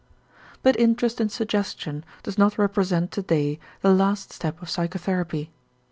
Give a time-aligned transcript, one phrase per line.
[0.63, 5.51] But interest in suggestion does not represent to day the last step of psychotherapy.